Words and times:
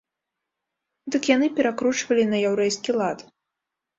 Дык 1.15 1.23
яны 1.35 1.49
перакручвалі 1.59 2.23
на 2.31 2.37
яўрэйскі 2.47 2.91
лад. 3.03 3.19